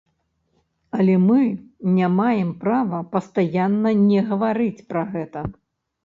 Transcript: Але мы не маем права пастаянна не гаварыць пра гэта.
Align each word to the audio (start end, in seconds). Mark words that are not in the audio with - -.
Але 0.97 1.15
мы 1.25 1.41
не 1.97 2.07
маем 2.19 2.49
права 2.63 3.01
пастаянна 3.13 3.91
не 4.07 4.19
гаварыць 4.31 4.85
пра 4.95 5.03
гэта. 5.13 5.39